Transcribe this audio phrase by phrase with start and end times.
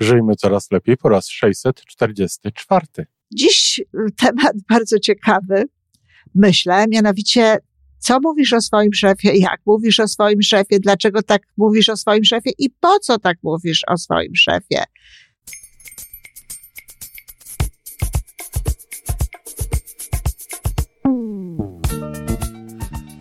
[0.00, 2.86] Żyjmy coraz lepiej po raz 644.
[3.34, 3.80] Dziś
[4.18, 5.64] temat bardzo ciekawy,
[6.34, 7.58] myślę, mianowicie
[7.98, 12.24] co mówisz o swoim szefie, jak mówisz o swoim szefie, dlaczego tak mówisz o swoim
[12.24, 14.84] szefie i po co tak mówisz o swoim szefie.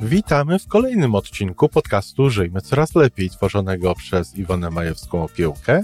[0.01, 5.83] Witamy w kolejnym odcinku podcastu Żyjmy Coraz Lepiej, tworzonego przez Iwonę Majewską Opiełkę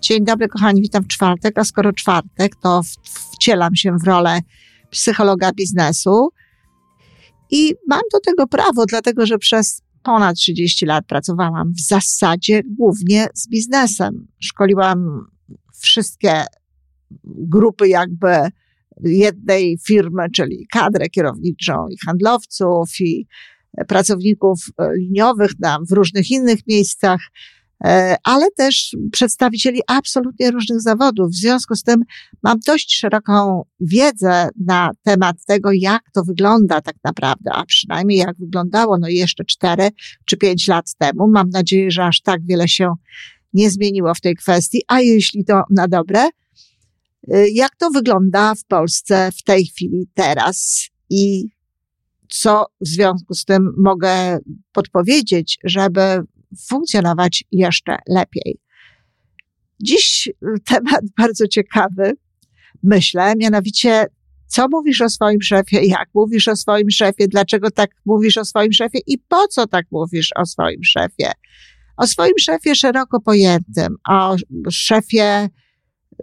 [0.00, 2.80] Dzień dobry, kochani, witam w czwartek, a skoro czwartek, to
[3.32, 4.40] wcielam się w rolę
[4.90, 6.28] psychologa biznesu
[7.50, 13.26] i mam do tego prawo, dlatego że przez ponad 30 lat pracowałam w zasadzie głównie
[13.34, 14.26] z biznesem.
[14.40, 15.26] Szkoliłam
[15.80, 16.44] wszystkie
[17.24, 18.50] grupy jakby
[19.04, 23.26] jednej firmy, czyli kadrę kierowniczą i handlowców i
[23.88, 24.58] pracowników
[24.98, 27.20] liniowych na, w różnych innych miejscach.
[27.84, 31.30] E, ale też przedstawicieli absolutnie różnych zawodów.
[31.30, 32.04] W związku z tym
[32.42, 38.36] mam dość szeroką wiedzę na temat tego, jak to wygląda tak naprawdę, a przynajmniej jak
[38.38, 39.88] wyglądało no jeszcze cztery
[40.24, 41.28] czy pięć lat temu.
[41.28, 42.94] Mam nadzieję, że aż tak wiele się
[43.52, 46.28] nie zmieniło w tej kwestii, a jeśli to na dobre,
[47.28, 51.44] e, jak to wygląda w Polsce w tej chwili, teraz i
[52.30, 54.38] co w związku z tym mogę
[54.72, 56.22] podpowiedzieć, żeby
[56.68, 58.60] funkcjonować jeszcze lepiej.
[59.82, 60.28] Dziś
[60.70, 62.12] temat bardzo ciekawy,
[62.82, 64.06] myślę, mianowicie
[64.48, 68.72] co mówisz o swoim szefie, jak mówisz o swoim szefie, dlaczego tak mówisz o swoim
[68.72, 71.32] szefie i po co tak mówisz o swoim szefie.
[71.96, 74.36] O swoim szefie szeroko pojętym, o
[74.70, 75.48] szefie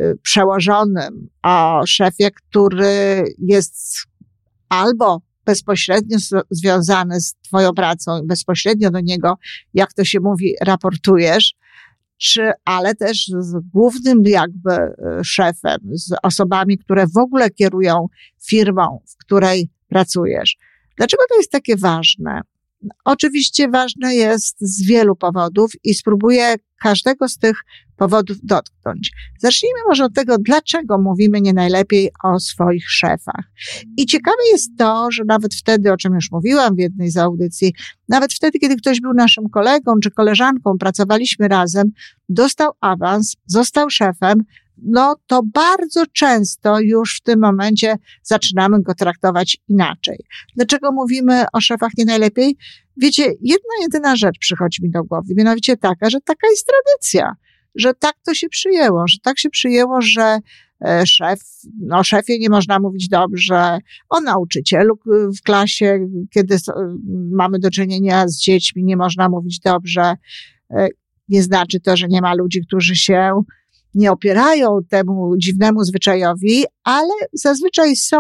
[0.02, 3.76] y, przełożonym, o szefie, który jest
[4.70, 6.18] albo bezpośrednio
[6.50, 9.38] związane z Twoją pracą, bezpośrednio do niego,
[9.74, 11.56] jak to się mówi, raportujesz,
[12.18, 18.08] czy, ale też z głównym jakby e, szefem, z osobami, które w ogóle kierują
[18.46, 20.58] firmą, w której pracujesz.
[20.98, 22.42] Dlaczego to jest takie ważne?
[23.06, 27.64] Oczywiście ważne jest z wielu powodów i spróbuję każdego z tych
[27.98, 29.12] powodów dotknąć.
[29.40, 33.46] Zacznijmy może od tego, dlaczego mówimy nie najlepiej o swoich szefach.
[33.98, 37.74] I ciekawe jest to, że nawet wtedy, o czym już mówiłam w jednej z audycji,
[38.10, 41.92] nawet wtedy, kiedy ktoś był naszym kolegą czy koleżanką, pracowaliśmy razem,
[42.30, 44.44] dostał awans, został szefem,
[44.78, 50.18] no to bardzo często już w tym momencie zaczynamy go traktować inaczej.
[50.56, 52.58] Dlaczego mówimy o szefach nie najlepiej?
[52.98, 57.36] Wiecie, jedna jedyna rzecz przychodzi mi do głowy, mianowicie taka, że taka jest tradycja,
[57.76, 60.40] że tak to się przyjęło, że tak się przyjęło, że
[60.86, 61.40] e, szef,
[61.92, 63.78] o szefie nie można mówić dobrze,
[64.10, 65.00] o nauczycielu
[65.38, 66.58] w klasie, kiedy
[67.32, 70.14] mamy do czynienia z dziećmi, nie można mówić dobrze.
[70.72, 70.88] E,
[71.30, 73.32] nie znaczy to, że nie ma ludzi, którzy się
[73.96, 78.18] nie opierają temu dziwnemu zwyczajowi, ale zazwyczaj są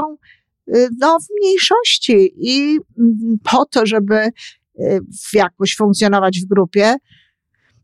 [0.75, 4.15] y, no, w mniejszości i mm, po to, żeby
[4.79, 4.99] y,
[5.33, 6.95] jakoś funkcjonować w grupie,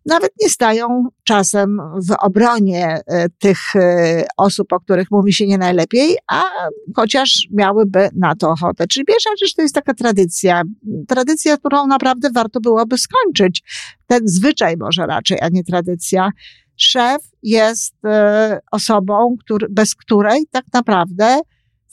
[0.05, 3.59] nawet nie stają czasem w obronie y, tych
[4.37, 6.43] osób, o których mówi się nie najlepiej, a
[6.95, 8.87] chociaż miałyby na to ochotę.
[8.87, 10.63] Czyli pierwsza rzecz to jest taka tradycja.
[11.07, 13.63] Tradycja, którą naprawdę warto byłoby skończyć.
[14.07, 16.29] Ten zwyczaj może raczej, a nie tradycja
[16.75, 21.39] szef jest e, osobą, który, bez której tak naprawdę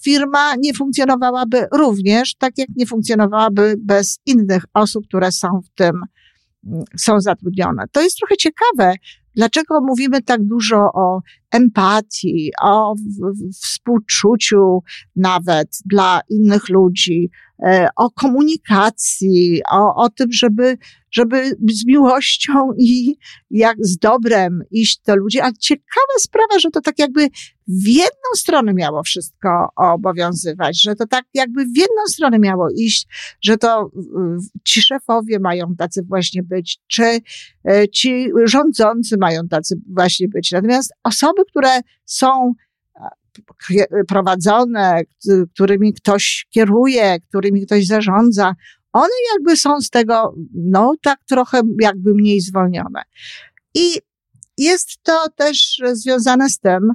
[0.04, 6.00] firma nie funkcjonowałaby również, tak jak nie funkcjonowałaby bez innych osób, które są w tym,
[6.66, 7.84] mm, są zatrudnione.
[7.92, 8.94] To jest trochę ciekawe,
[9.34, 11.20] dlaczego mówimy tak dużo o
[11.50, 12.94] empatii, o
[13.62, 14.82] współczuciu
[15.16, 17.30] nawet dla innych ludzi,
[17.62, 20.78] e, o komunikacji, o, o tym, żeby
[21.10, 23.16] żeby z miłością i
[23.50, 25.40] jak z dobrem iść do ludzi.
[25.40, 27.28] A ciekawa sprawa, że to tak jakby
[27.68, 33.06] w jedną stronę miało wszystko obowiązywać, że to tak jakby w jedną stronę miało iść,
[33.42, 33.90] że to
[34.64, 37.18] ci szefowie mają tacy właśnie być, czy
[37.68, 40.52] e, ci rządzący mają tacy właśnie być.
[40.52, 42.54] Natomiast osoby, które są
[44.08, 45.00] prowadzone,
[45.54, 48.54] którymi ktoś kieruje, którymi ktoś zarządza,
[49.00, 53.02] one jakby są z tego, no tak trochę jakby mniej zwolnione.
[53.74, 53.92] I
[54.58, 56.92] jest to też związane z tym,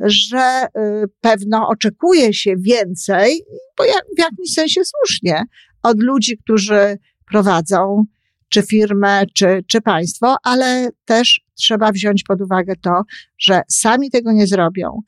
[0.00, 3.42] że y, pewno oczekuje się więcej,
[3.78, 5.44] bo jak, w jakimś sensie słusznie,
[5.82, 6.98] od ludzi, którzy
[7.30, 8.04] prowadzą
[8.48, 13.02] czy firmę, czy, czy państwo, ale też trzeba wziąć pod uwagę to,
[13.38, 15.00] że sami tego nie zrobią.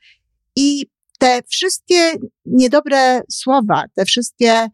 [0.56, 0.86] I
[1.18, 2.12] te wszystkie
[2.46, 4.66] niedobre słowa, te wszystkie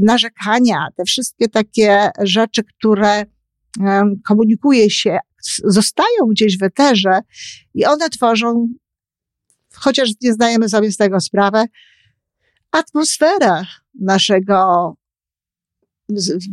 [0.00, 3.24] narzekania, te wszystkie takie rzeczy, które
[4.28, 5.18] komunikuje się,
[5.64, 7.20] zostają gdzieś w eterze
[7.74, 8.68] i one tworzą,
[9.74, 11.64] chociaż nie zdajemy sobie z tego sprawę,
[12.70, 13.64] atmosferę
[14.00, 14.92] naszego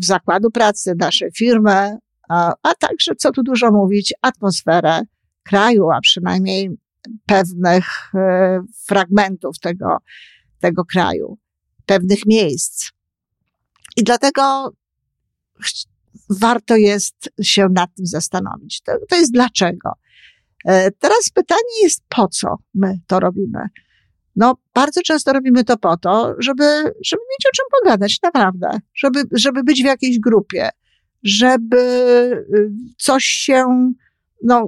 [0.01, 1.97] zakładu pracy, naszej firmy,
[2.29, 5.01] a, a także, co tu dużo mówić, atmosferę
[5.43, 6.69] kraju, a przynajmniej
[7.25, 7.85] pewnych
[8.15, 9.97] e, fragmentów tego,
[10.59, 11.37] tego kraju,
[11.85, 12.89] pewnych miejsc.
[13.99, 14.71] I dlatego
[16.29, 18.81] warto jest się nad tym zastanowić.
[18.81, 19.91] To, to jest dlaczego.
[20.65, 23.59] E, teraz pytanie jest, po co my to robimy?
[24.35, 28.69] No, bardzo często robimy to po to, żeby, żeby mieć o czym pogadać, naprawdę.
[28.95, 30.69] Żeby, żeby być w jakiejś grupie,
[31.23, 31.77] żeby
[32.55, 33.91] y, coś się,
[34.43, 34.67] no,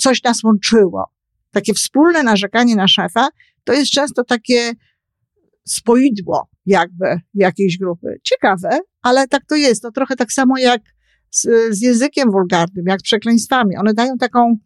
[0.00, 1.10] coś nas łączyło.
[1.50, 3.28] Takie wspólne narzekanie na szefa
[3.64, 4.72] to jest często takie
[5.68, 8.20] spoidło jakby jakiejś grupy.
[8.22, 9.82] Ciekawe, ale tak to jest.
[9.82, 10.80] To trochę tak samo jak
[11.30, 13.76] z, z językiem wulgarnym, jak z przekleństwami.
[13.76, 14.56] One dają taką,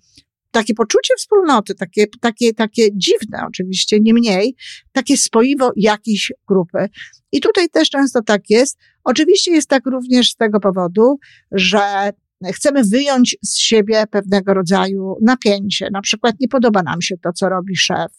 [0.50, 4.56] takie poczucie wspólnoty, takie, takie, takie dziwne oczywiście, nie mniej,
[4.92, 6.88] takie spoiwo jakiejś grupy.
[7.32, 8.78] I tutaj też często tak jest.
[9.04, 11.18] Oczywiście jest tak również z tego powodu,
[11.52, 12.12] że
[12.52, 15.88] chcemy wyjąć z siebie pewnego rodzaju napięcie.
[15.92, 18.12] Na przykład nie podoba nam się to, co robi szef,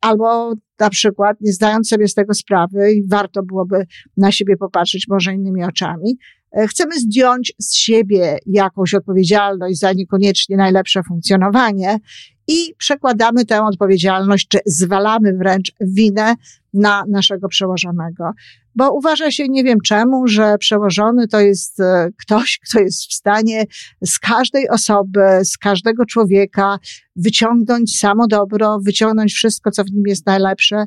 [0.00, 3.86] albo na przykład nie zdając sobie z tego sprawy i warto byłoby
[4.16, 6.18] na siebie popatrzeć może innymi oczami,
[6.52, 11.98] e, chcemy zdjąć z siebie jakąś odpowiedzialność za niekoniecznie najlepsze funkcjonowanie
[12.48, 16.34] i przekładamy tę odpowiedzialność, czy zwalamy wręcz winę
[16.74, 18.30] na naszego przełożonego.
[18.74, 23.14] Bo uważa się, nie wiem czemu, że przełożony to jest e, ktoś, kto jest w
[23.14, 23.64] stanie
[24.04, 26.78] z każdej osoby, z każdego człowieka
[27.18, 30.84] wyciągnąć samo dobro, wyciągnąć wszystko, co w nim jest najlepsze.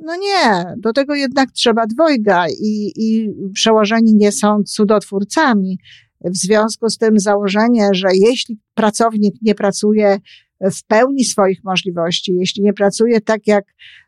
[0.00, 5.78] No nie, do tego jednak trzeba dwojga i, i przełożeni nie są cudotwórcami.
[6.24, 10.18] W związku z tym założenie, że jeśli pracownik nie pracuje
[10.60, 13.64] w pełni swoich możliwości, jeśli nie pracuje tak, jak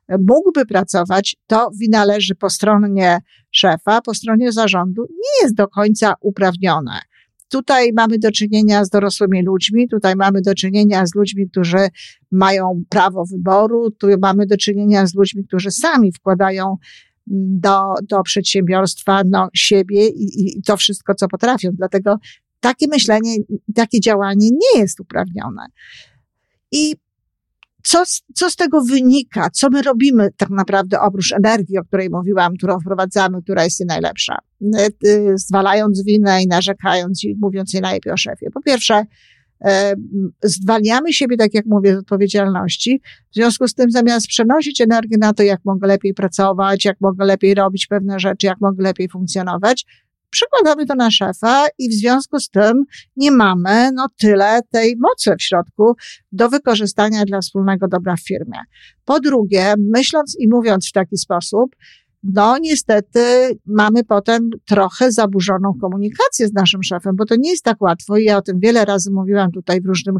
[0.09, 3.19] mógłby pracować, to wina leży po stronie
[3.51, 7.01] szefa, po stronie zarządu, nie jest do końca uprawnione.
[7.49, 11.89] Tutaj mamy do czynienia z dorosłymi ludźmi, tutaj mamy do czynienia z ludźmi, którzy
[12.31, 16.77] mają prawo wyboru, tu mamy do czynienia z ludźmi, którzy sami wkładają
[17.27, 21.71] do, do przedsiębiorstwa no, siebie i, i to wszystko, co potrafią.
[21.73, 22.17] Dlatego
[22.61, 23.37] takie myślenie,
[23.75, 25.67] takie działanie nie jest uprawnione.
[26.73, 26.97] I
[27.85, 28.03] co,
[28.35, 29.51] co z tego wynika?
[29.51, 34.39] Co my robimy tak naprawdę oprócz energii, o której mówiłam, którą wprowadzamy, która jest najlepsza?
[34.77, 34.89] E,
[35.35, 38.51] zwalając winę i narzekając i mówiąc jej najlepiej o szefie.
[38.55, 39.05] Po pierwsze,
[39.65, 39.95] e,
[40.43, 43.01] zwalniamy siebie, tak jak mówię, z odpowiedzialności.
[43.31, 47.25] W związku z tym, zamiast przenosić energię na to, jak mogę lepiej pracować, jak mogę
[47.25, 49.87] lepiej robić pewne rzeczy, jak mogę lepiej funkcjonować,
[50.35, 52.85] przekładamy to na szefa i w związku z tym
[53.17, 55.95] nie mamy no, tyle tej mocy w środku
[56.33, 58.59] do wykorzystania dla wspólnego dobra w firmie.
[59.05, 61.77] Po drugie, myśląc i mówiąc w taki sposób,
[62.23, 63.21] no niestety
[63.67, 68.25] mamy potem trochę zaburzoną komunikację z naszym szefem, bo to nie jest tak łatwo i
[68.25, 70.17] ja o tym wiele razy mówiłam tutaj w różnym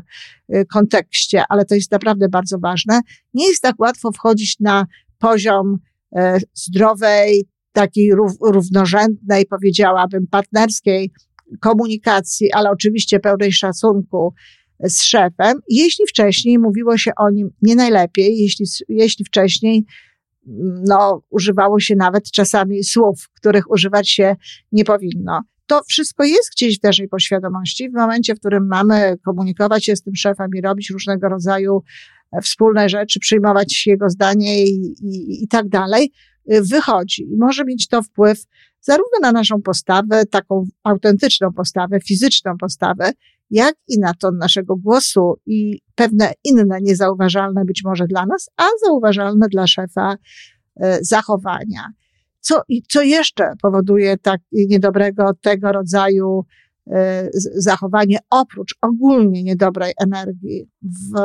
[0.55, 3.01] y, kontekście, ale to jest naprawdę bardzo ważne.
[3.35, 4.87] Nie jest tak łatwo wchodzić na
[5.19, 5.79] poziom
[6.17, 6.19] y,
[6.55, 11.13] zdrowej, takiej równorzędnej, powiedziałabym, partnerskiej
[11.61, 14.35] komunikacji, ale oczywiście pełnej szacunku
[14.81, 19.85] z szefem, jeśli wcześniej mówiło się o nim nie najlepiej, jeśli, jeśli wcześniej
[20.87, 24.37] no, używało się nawet czasami słów, których używać się
[24.73, 25.41] nie powinno.
[25.67, 27.91] To wszystko jest gdzieś w naszej poświadomości.
[27.91, 31.83] W momencie, w którym mamy komunikować się z tym szefem i robić różnego rodzaju
[32.33, 36.13] e, wspólne rzeczy, przyjmować jego zdanie i, i, i tak dalej,
[36.47, 37.23] wychodzi.
[37.23, 38.47] I może mieć to wpływ
[38.81, 43.13] zarówno na naszą postawę, taką autentyczną postawę, fizyczną postawę,
[43.51, 48.67] jak i na ton naszego głosu i pewne inne niezauważalne być może dla nas, a
[48.87, 51.93] zauważalne dla szefa y, zachowania.
[52.41, 56.45] Co, co jeszcze powoduje tak niedobrego tego rodzaju
[56.87, 56.93] y,
[57.55, 61.19] zachowanie, oprócz ogólnie niedobrej energii w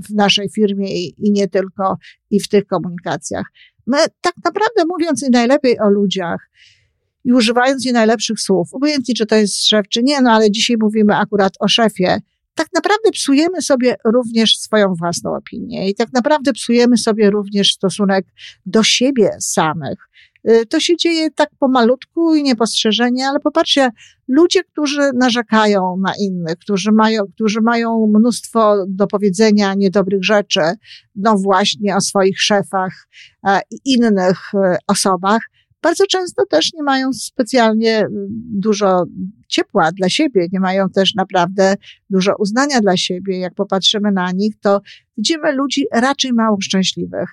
[0.00, 1.98] w naszej firmie i, i nie tylko,
[2.30, 3.46] i w tych komunikacjach.
[3.86, 6.50] My tak naprawdę mówiąc i najlepiej o ludziach
[7.24, 10.76] i używając i najlepszych słów, obojętnie czy to jest szef, czy nie, no ale dzisiaj
[10.80, 12.20] mówimy akurat o szefie,
[12.54, 18.26] tak naprawdę psujemy sobie również swoją własną opinię i tak naprawdę psujemy sobie również stosunek
[18.66, 19.98] do siebie samych.
[20.48, 23.90] Y, to się dzieje tak pomalutku i niepostrzeżenie, ale popatrzcie,
[24.28, 30.60] ludzie, którzy narzekają na innych, którzy mają, którzy mają mnóstwo do powiedzenia niedobrych rzeczy,
[31.16, 32.92] no właśnie o swoich szefach
[33.46, 35.40] e, i innych e, osobach,
[35.82, 38.06] bardzo często też nie mają specjalnie
[38.52, 39.04] dużo
[39.48, 41.74] ciepła dla siebie, nie mają też naprawdę
[42.10, 43.38] dużo uznania dla siebie.
[43.38, 44.80] Jak popatrzymy na nich, to
[45.16, 47.28] widzimy ludzi raczej mało szczęśliwych.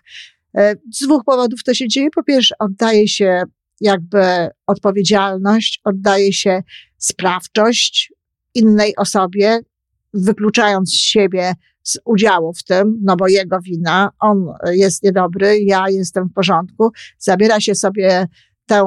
[0.57, 2.09] E, z dwóch powodów to się dzieje.
[2.15, 3.43] Po pierwsze, oddaje się
[3.81, 6.63] jakby odpowiedzialność, oddaje się
[6.97, 8.13] sprawczość
[8.53, 9.59] innej osobie,
[10.13, 16.27] wykluczając siebie z udziału w tym, no bo jego wina, on jest niedobry, ja jestem
[16.29, 18.27] w porządku, zabiera się sobie
[18.65, 18.83] tę,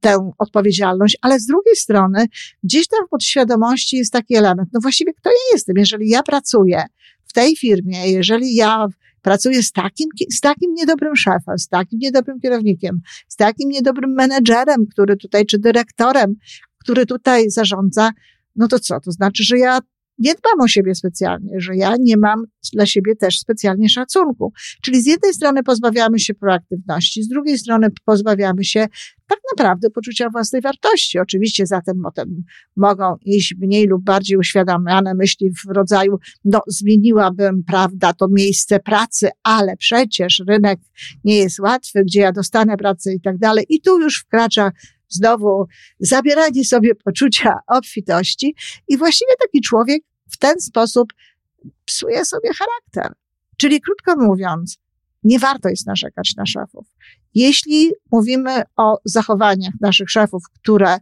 [0.00, 2.26] tę odpowiedzialność, ale z drugiej strony
[2.62, 6.84] gdzieś tam w podświadomości jest taki element, no właściwie kto ja jestem, jeżeli ja pracuję
[7.24, 8.86] w tej firmie, jeżeli ja
[9.22, 14.86] pracuję z takim, z takim niedobrym szefem, z takim niedobrym kierownikiem, z takim niedobrym menedżerem,
[14.90, 16.34] który tutaj, czy dyrektorem,
[16.78, 18.10] który tutaj zarządza,
[18.56, 19.00] no to co?
[19.00, 19.78] To znaczy, że ja
[20.20, 24.52] nie dbam o siebie specjalnie, że ja nie mam dla siebie też specjalnie szacunku.
[24.82, 28.86] Czyli z jednej strony pozbawiamy się proaktywności, z drugiej strony pozbawiamy się
[29.28, 31.18] tak naprawdę poczucia własnej wartości.
[31.18, 32.42] Oczywiście zatem potem
[32.76, 39.28] mogą iść mniej lub bardziej uświadamiane myśli w rodzaju, no zmieniłabym, prawda, to miejsce pracy,
[39.42, 40.80] ale przecież rynek
[41.24, 43.64] nie jest łatwy, gdzie ja dostanę pracę i tak dalej.
[43.68, 44.70] I tu już wkracza
[45.10, 45.66] znowu
[46.00, 48.54] zabieranie sobie poczucia obfitości
[48.88, 51.12] i właściwie taki człowiek w ten sposób
[51.84, 53.18] psuje sobie charakter.
[53.56, 54.78] Czyli krótko mówiąc,
[55.22, 56.86] nie warto jest narzekać na szefów.
[57.34, 60.96] Jeśli mówimy o zachowaniach naszych szefów, które,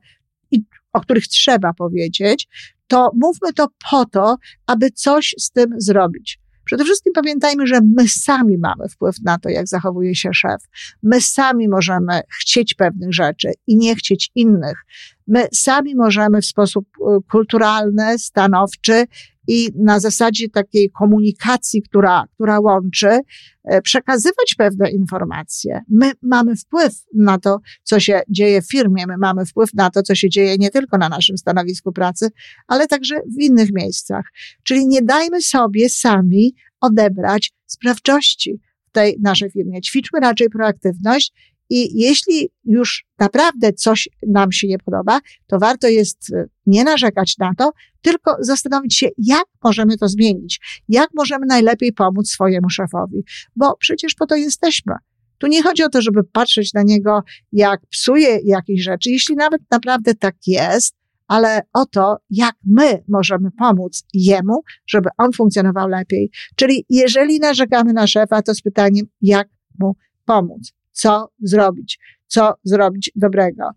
[0.92, 2.48] o których trzeba powiedzieć,
[2.86, 6.38] to mówmy to po to, aby coś z tym zrobić.
[6.68, 10.62] Przede wszystkim pamiętajmy, że my sami mamy wpływ na to, jak zachowuje się szef.
[11.02, 14.84] My sami możemy chcieć pewnych rzeczy i nie chcieć innych.
[15.26, 19.04] My sami możemy w sposób y, kulturalny, stanowczy
[19.48, 23.20] i na zasadzie takiej komunikacji, która, która łączy,
[23.64, 25.80] e, przekazywać pewne informacje.
[25.88, 30.02] My mamy wpływ na to, co się dzieje w firmie, my mamy wpływ na to,
[30.02, 32.28] co się dzieje nie tylko na naszym stanowisku pracy,
[32.66, 34.24] ale także w innych miejscach.
[34.62, 39.80] Czyli nie dajmy sobie sami odebrać sprawczości w tej naszej firmie.
[39.80, 41.32] Ćwiczmy raczej proaktywność
[41.70, 47.38] i jeśli już naprawdę coś nam się nie podoba, to warto jest e, nie narzekać
[47.38, 53.24] na to, tylko zastanowić się, jak możemy to zmienić, jak możemy najlepiej pomóc swojemu szefowi,
[53.56, 54.94] bo przecież po to jesteśmy.
[55.38, 57.22] Tu nie chodzi o to, żeby patrzeć na niego,
[57.52, 60.94] jak psuje jakieś rzeczy, jeśli nawet naprawdę tak jest,
[61.26, 66.30] ale o to, jak my możemy pomóc jemu, żeby on funkcjonował lepiej.
[66.56, 69.48] Czyli jeżeli narzekamy na szefa, to z pytaniem, jak
[69.78, 73.70] mu pomóc co zrobić, co zrobić dobrego.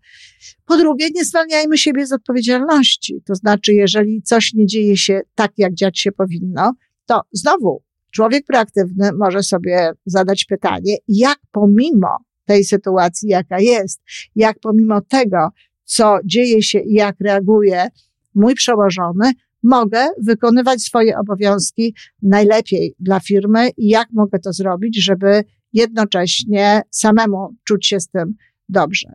[0.66, 3.22] Po drugie, nie zwalniajmy siebie z odpowiedzialności.
[3.26, 6.72] To znaczy, jeżeli coś nie dzieje się tak, jak dziać się powinno,
[7.06, 14.02] to znowu człowiek proaktywny może sobie zadać pytanie, jak pomimo tej sytuacji, jaka jest,
[14.36, 15.48] jak pomimo tego,
[15.84, 17.88] co dzieje się i jak reaguje
[18.34, 25.44] mój przełożony, mogę wykonywać swoje obowiązki najlepiej dla firmy i jak mogę to zrobić, żeby
[25.72, 28.34] jednocześnie samemu czuć się z tym
[28.68, 29.12] dobrze.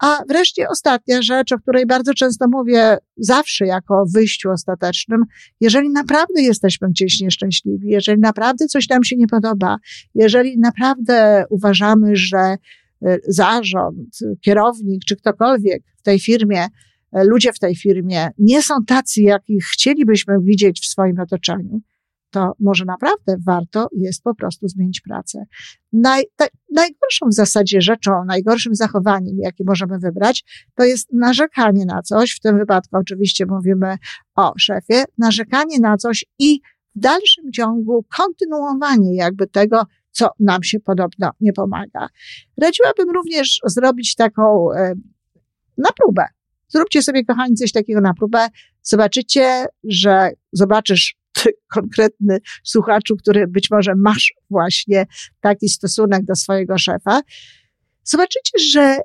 [0.00, 5.24] A wreszcie ostatnia rzecz, o której bardzo często mówię zawsze jako wyjściu ostatecznym,
[5.60, 9.76] jeżeli naprawdę jesteśmy gdzieś nieszczęśliwi, jeżeli naprawdę coś nam się nie podoba,
[10.14, 12.56] jeżeli naprawdę uważamy, że e,
[13.28, 16.66] zarząd, kierownik czy ktokolwiek w tej firmie,
[17.12, 21.80] e, ludzie w tej firmie nie są tacy, jakich chcielibyśmy widzieć w swoim otoczeniu,
[22.30, 25.44] to może naprawdę warto jest po prostu zmienić pracę.
[25.92, 30.44] Naj, ta, najgorszą w zasadzie rzeczą, najgorszym zachowaniem, jakie możemy wybrać,
[30.74, 32.32] to jest narzekanie na coś.
[32.36, 33.96] W tym wypadku oczywiście mówimy
[34.36, 36.60] o szefie, narzekanie na coś i
[36.96, 42.08] w dalszym ciągu kontynuowanie jakby tego, co nam się podobno nie pomaga.
[42.62, 44.94] Radziłabym również zrobić taką e,
[45.78, 46.24] na próbę.
[46.68, 48.48] Zróbcie sobie, kochani, coś takiego na próbę.
[48.82, 51.19] Zobaczycie, że zobaczysz
[51.74, 55.06] konkretny słuchaczu, który być może masz właśnie
[55.40, 57.20] taki stosunek do swojego szefa,
[58.04, 58.96] zobaczycie, że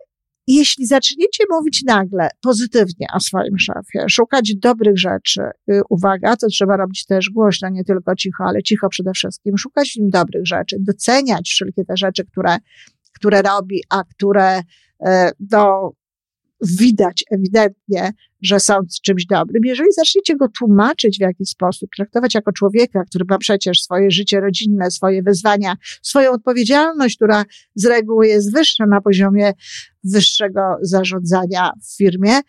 [0.47, 5.41] jeśli zaczniecie mówić nagle pozytywnie o swoim szefie, szukać dobrych rzeczy,
[5.71, 9.91] y, uwaga, to trzeba robić też głośno, nie tylko cicho, ale cicho przede wszystkim, szukać
[9.91, 12.57] w nim dobrych rzeczy, doceniać wszelkie te rzeczy, które,
[13.13, 14.61] które robi, a które
[15.39, 15.91] do,
[16.65, 19.65] widać ewidentnie, że są czymś dobrym.
[19.65, 24.39] Jeżeli zaczniecie go tłumaczyć w jakiś sposób, traktować jako człowieka, który ma przecież swoje życie
[24.39, 27.45] rodzinne, swoje wyzwania, swoją odpowiedzialność, która
[27.75, 29.53] z reguły jest wyższa na poziomie
[30.03, 32.39] wyższego zarządzania w firmie,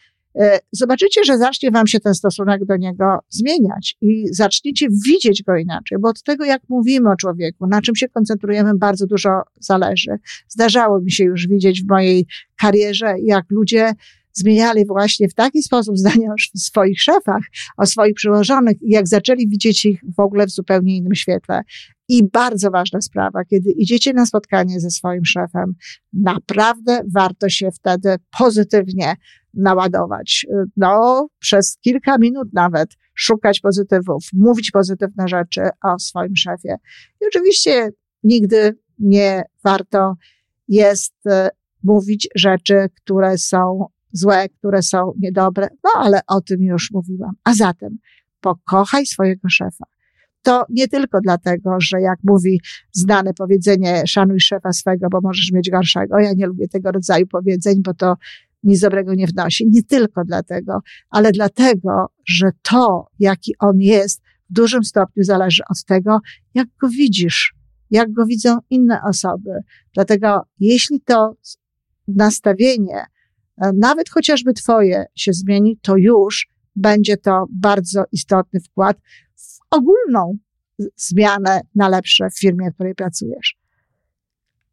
[0.72, 5.98] zobaczycie, że zacznie wam się ten stosunek do niego zmieniać i zaczniecie widzieć go inaczej,
[6.00, 10.18] bo od tego, jak mówimy o człowieku, na czym się koncentrujemy, bardzo dużo zależy.
[10.48, 12.26] Zdarzało mi się już widzieć w mojej
[12.60, 13.92] karierze, jak ludzie
[14.32, 17.42] zmieniali właśnie w taki sposób zdania o swoich szefach,
[17.76, 21.62] o swoich przełożonych i jak zaczęli widzieć ich w ogóle w zupełnie innym świetle.
[22.08, 25.74] I bardzo ważna sprawa, kiedy idziecie na spotkanie ze swoim szefem,
[26.12, 29.14] naprawdę warto się wtedy pozytywnie
[29.56, 30.46] naładować.
[30.76, 36.76] No, przez kilka minut nawet szukać pozytywów, mówić pozytywne rzeczy o swoim szefie.
[37.20, 37.90] I oczywiście
[38.22, 40.14] nigdy nie warto
[40.68, 41.48] jest e,
[41.82, 47.32] mówić rzeczy, które są złe, które są niedobre, no ale o tym już mówiłam.
[47.44, 47.98] A zatem
[48.40, 49.84] pokochaj swojego szefa.
[50.42, 52.60] To nie tylko dlatego, że jak mówi
[52.92, 56.18] znane powiedzenie, szanuj szefa swego, bo możesz mieć gorszego.
[56.18, 58.16] Ja nie lubię tego rodzaju powiedzeń, bo to
[58.66, 59.66] nic dobrego nie wnosi.
[59.70, 60.80] Nie tylko dlatego,
[61.10, 66.18] ale dlatego, że to, jaki on jest, w dużym stopniu zależy od tego,
[66.54, 67.54] jak go widzisz,
[67.90, 69.50] jak go widzą inne osoby.
[69.94, 71.36] Dlatego, jeśli to
[72.08, 73.04] nastawienie,
[73.62, 78.96] e, nawet chociażby Twoje się zmieni, to już będzie to bardzo istotny wkład
[79.36, 80.38] w ogólną
[80.96, 83.56] zmianę na lepsze w firmie, w której pracujesz.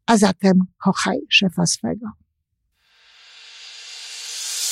[0.06, 0.52] A zatem
[0.84, 2.06] kochaj szefa swego.